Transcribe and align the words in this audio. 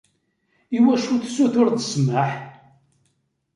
«Iwacu 0.77 1.15
tessutureḍ 1.23 1.75
ssmaḥ?» 1.81 2.31